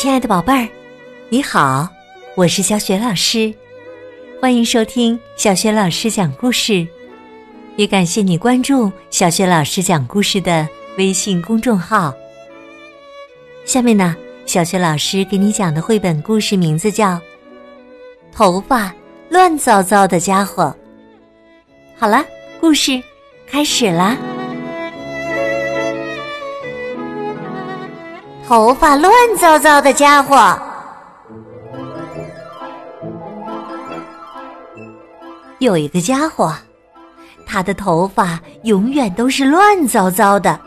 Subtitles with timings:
[0.00, 0.66] 亲爱的宝贝儿，
[1.28, 1.86] 你好，
[2.34, 3.52] 我是小雪老师，
[4.40, 6.88] 欢迎收听小雪老师讲故事，
[7.76, 10.66] 也感谢你关注小雪老师讲故事的
[10.96, 12.14] 微信公众号。
[13.66, 14.16] 下面呢，
[14.46, 17.08] 小雪老师给你讲的绘本故事名字叫
[18.32, 18.90] 《头发
[19.28, 20.74] 乱糟糟的家伙》。
[22.00, 22.24] 好了，
[22.58, 22.98] 故事
[23.46, 24.16] 开始啦。
[28.50, 30.60] 头发乱糟糟的家伙，
[35.60, 36.52] 有一个家伙，
[37.46, 40.58] 他的头发永远都是乱糟糟的。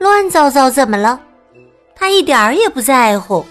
[0.00, 1.20] 乱糟糟怎么了？
[1.94, 3.46] 他一点儿也不在乎。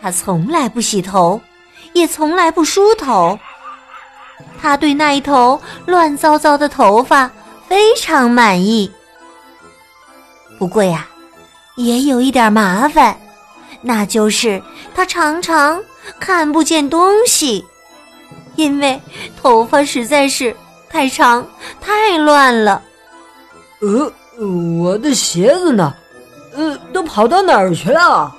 [0.00, 1.40] 他从来不洗头，
[1.92, 3.38] 也从来不梳头。
[4.60, 7.30] 他对那一头乱糟糟的头发
[7.68, 8.90] 非常满意。
[10.58, 11.06] 不过呀。
[11.76, 13.16] 也有一点麻烦，
[13.80, 14.62] 那就是
[14.94, 15.82] 他常常
[16.20, 17.64] 看不见东西，
[18.56, 19.00] 因为
[19.40, 20.54] 头发实在是
[20.88, 21.46] 太长
[21.80, 22.82] 太乱了。
[23.80, 24.12] 呃，
[24.78, 25.94] 我的鞋子呢？
[26.54, 28.30] 呃，都跑到哪儿去了？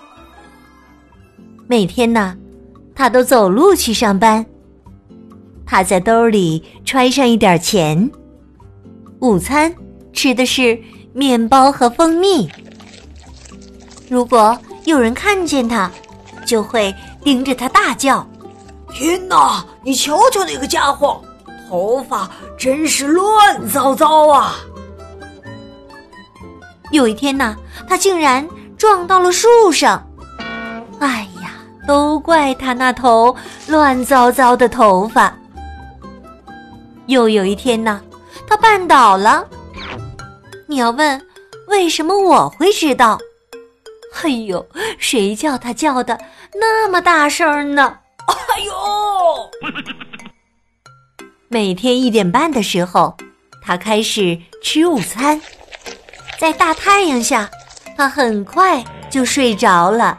[1.67, 2.37] 每天呢，
[2.93, 4.45] 他都走路去上班。
[5.65, 8.11] 他在兜里揣上一点钱，
[9.19, 9.73] 午餐
[10.11, 10.79] 吃的是
[11.13, 12.47] 面包和蜂蜜。
[14.13, 15.89] 如果有人看见他，
[16.45, 18.23] 就会盯着他大叫
[18.93, 19.65] ：“天哪！
[19.81, 21.19] 你瞧瞧那个家伙，
[21.67, 24.57] 头发真是乱糟糟啊！”
[26.93, 27.57] 有一天呢，
[27.89, 28.47] 他竟然
[28.77, 30.07] 撞到了树上。
[30.99, 31.55] 哎呀，
[31.87, 35.35] 都怪他那头乱糟糟的头发。
[37.07, 37.99] 又有一天呢，
[38.47, 39.43] 他绊倒了。
[40.67, 41.19] 你要问
[41.67, 43.17] 为什么我会知道？
[44.21, 44.65] 哎呦，
[44.99, 46.19] 谁叫他叫的
[46.53, 47.99] 那么大声呢？
[48.27, 48.71] 哎呦！
[51.49, 53.17] 每天一点半的时候，
[53.61, 55.41] 他开始吃午餐，
[56.39, 57.49] 在大太阳下，
[57.97, 60.17] 他很快就睡着了。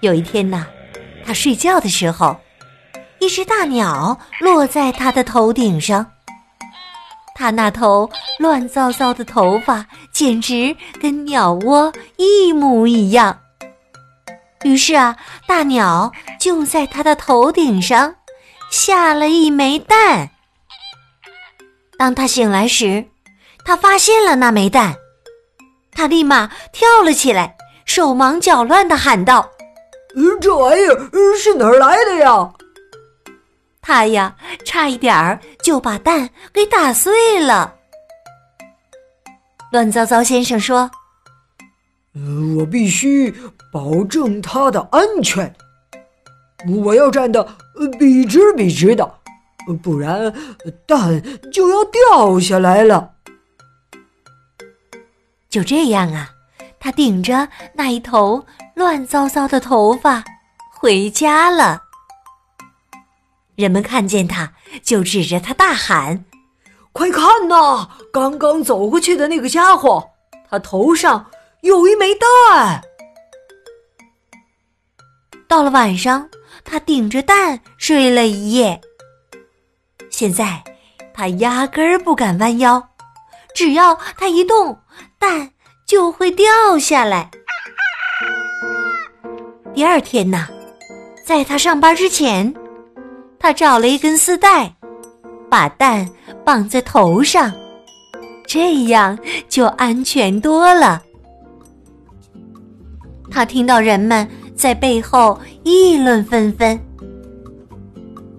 [0.00, 0.66] 有一天呢，
[1.24, 2.36] 他睡觉的时候，
[3.18, 6.12] 一只大鸟落在他的头顶上。
[7.38, 8.10] 他那头
[8.40, 13.38] 乱糟糟的头发简直跟鸟窝一模一样。
[14.64, 15.16] 于是啊，
[15.46, 16.10] 大鸟
[16.40, 18.12] 就在他的头顶上
[18.72, 20.30] 下了一枚蛋。
[21.96, 23.04] 当他醒来时，
[23.64, 24.96] 他发现了那枚蛋，
[25.92, 29.48] 他立马跳了起来，手忙脚乱地喊道
[30.42, 32.50] ：“这玩意儿是哪儿来的呀？”
[33.88, 37.74] 他呀，差一点儿就把蛋给打碎了。
[39.72, 40.90] 乱糟糟先生说
[42.14, 42.20] ：“呃，
[42.58, 43.34] 我必须
[43.72, 45.50] 保证它的安全，
[46.84, 47.42] 我要站的
[47.98, 49.10] 笔直笔直的，
[49.82, 50.34] 不然
[50.86, 53.12] 蛋就要掉下来了。”
[55.48, 56.28] 就这样啊，
[56.78, 58.44] 他顶着那一头
[58.74, 60.22] 乱糟糟的头发
[60.78, 61.84] 回家了。
[63.58, 64.52] 人们看见他，
[64.84, 66.24] 就指着他大喊
[66.94, 67.88] ：“快看呐！
[68.12, 70.10] 刚刚走过去的那个家伙，
[70.48, 71.26] 他头上
[71.62, 72.80] 有一枚蛋。”
[75.48, 76.28] 到了晚上，
[76.64, 78.80] 他顶着蛋睡了一夜。
[80.08, 80.62] 现在，
[81.12, 82.90] 他压根儿不敢弯腰，
[83.56, 84.78] 只要他一动，
[85.18, 85.50] 蛋
[85.84, 87.28] 就会掉下来。
[89.74, 90.46] 第二天呢，
[91.26, 92.54] 在他上班之前。
[93.38, 94.74] 他找了一根丝带，
[95.48, 96.08] 把蛋
[96.44, 97.52] 绑在头上，
[98.46, 99.18] 这样
[99.48, 101.02] 就安全多了。
[103.30, 106.78] 他听到人们在背后议论纷纷：“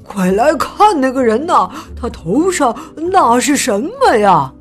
[0.03, 1.69] 快来看那个人呐！
[1.95, 4.51] 他头上那是什么呀？”“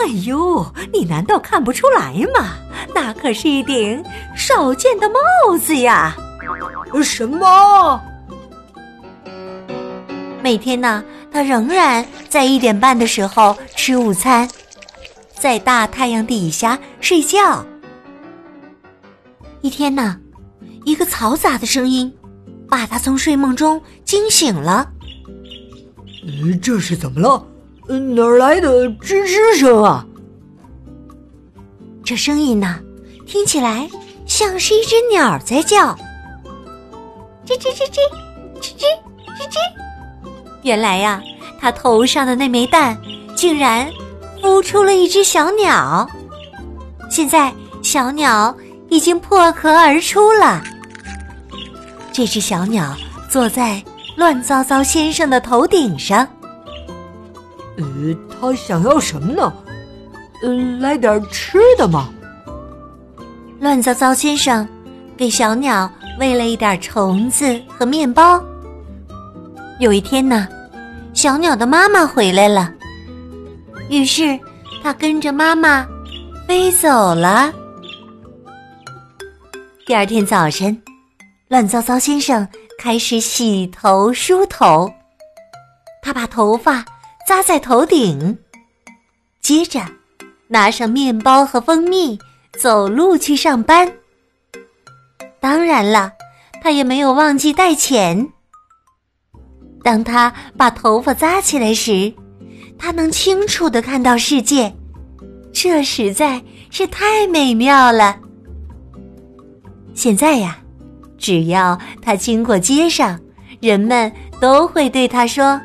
[0.00, 2.54] 哎呦，你难道看不出来吗？
[2.94, 4.02] 那可是一顶
[4.34, 6.16] 少见的帽子呀
[7.04, 8.00] ！”“什么？”
[10.42, 14.48] 每天呢，他仍然在一点半的时候吃午餐，
[15.32, 17.64] 在大太阳底下睡觉。
[19.60, 20.18] 一天呢，
[20.84, 22.12] 一个嘈杂的声音
[22.68, 24.90] 把他从睡梦中惊醒了。
[26.62, 27.46] 这是怎么了？
[27.88, 30.06] 哪儿来的吱吱声啊？
[32.02, 32.80] 这声音呢，
[33.26, 33.88] 听起来
[34.26, 35.94] 像是一只鸟在叫。
[37.44, 37.98] 吱吱吱吱，
[38.60, 38.84] 吱吱
[39.38, 39.58] 吱吱。
[40.62, 41.22] 原来呀，
[41.60, 42.96] 他头上的那枚蛋
[43.34, 43.88] 竟然
[44.42, 46.08] 孵出了一只小鸟。
[47.10, 47.52] 现在，
[47.82, 48.54] 小鸟
[48.88, 50.62] 已经破壳而出了。
[52.12, 52.94] 这只小鸟
[53.28, 53.82] 坐在
[54.16, 56.26] 乱糟糟先生的头顶上。
[57.78, 57.84] 呃，
[58.40, 59.52] 他想要什么呢？
[60.42, 60.48] 呃，
[60.80, 62.08] 来点吃的吗？
[63.58, 64.66] 乱糟糟先生
[65.16, 68.42] 给小鸟喂了一点虫子和面包。
[69.80, 70.46] 有一天呢，
[71.14, 72.70] 小鸟的妈妈回来了，
[73.88, 74.38] 于是
[74.82, 75.88] 它跟着妈妈
[76.46, 77.50] 飞走了。
[79.86, 80.78] 第二天早晨，
[81.48, 82.46] 乱糟糟先生
[82.78, 84.92] 开始洗头梳头，
[86.02, 86.84] 他把头发
[87.26, 88.36] 扎在头顶，
[89.40, 89.80] 接着
[90.46, 92.18] 拿上面包和蜂蜜。
[92.58, 93.90] 走路去上班。
[95.38, 96.12] 当然了，
[96.60, 98.28] 他也没有忘记带钱。
[99.82, 102.12] 当他把头发扎起来时，
[102.78, 104.74] 他能清楚的看到世界，
[105.52, 108.16] 这实在是太美妙了。
[109.94, 110.58] 现在呀，
[111.18, 113.18] 只要他经过街上，
[113.60, 114.10] 人们
[114.40, 115.60] 都会对他说：“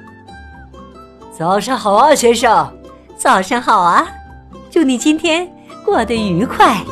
[1.37, 2.71] 早上好啊，先生！
[3.17, 4.07] 早上好啊！
[4.69, 5.49] 祝你今天。”
[5.85, 6.83] 过得愉快，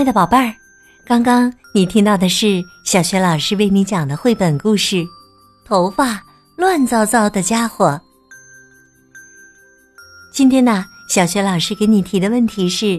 [0.00, 0.54] 亲爱的宝贝儿，
[1.04, 4.96] 刚刚你听到的是小学老师为你讲的绘本故事
[5.62, 6.24] 《头发
[6.56, 7.88] 乱糟糟的家伙》。
[10.32, 12.98] 今天呢，小学老师给你提的问题是：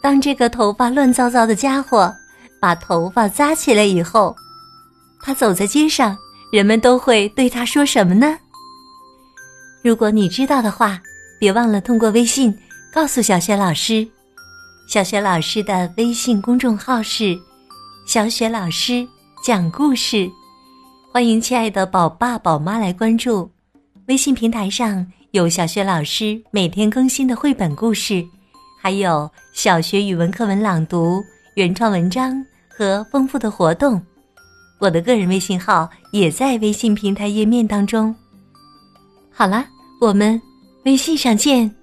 [0.00, 2.14] 当这个头发乱糟糟的家伙。
[2.60, 4.36] 把头发扎起来以后，
[5.20, 6.16] 他走在街上，
[6.52, 8.38] 人们都会对他说什么呢？
[9.82, 11.00] 如果你知道的话，
[11.40, 12.56] 别忘了通过微信
[12.92, 14.06] 告诉小学老师。
[14.86, 17.36] 小雪老师的微信公众号是
[18.06, 19.06] “小雪老师
[19.44, 20.30] 讲故事”，
[21.12, 23.50] 欢迎亲爱的宝爸宝妈来关注。
[24.06, 28.24] 微信平台上有小雪老师每天更新的绘本故事，
[28.80, 31.20] 还有小学语文课文朗读。
[31.56, 34.00] 原创文章和丰富的活动，
[34.78, 38.14] 我的个人微信号也在微信平台页面当中。
[39.32, 39.66] 好了，
[40.00, 40.40] 我们
[40.84, 41.74] 微信上见。